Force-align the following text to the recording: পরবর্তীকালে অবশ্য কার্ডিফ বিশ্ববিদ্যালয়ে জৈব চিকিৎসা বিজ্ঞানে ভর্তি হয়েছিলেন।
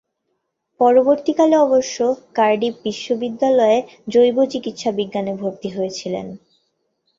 পরবর্তীকালে 0.79 1.55
অবশ্য 1.57 1.97
কার্ডিফ 2.35 2.73
বিশ্ববিদ্যালয়ে 2.83 3.77
জৈব 4.07 4.37
চিকিৎসা 4.53 4.89
বিজ্ঞানে 4.99 5.33
ভর্তি 5.41 5.69
হয়েছিলেন। 5.69 6.27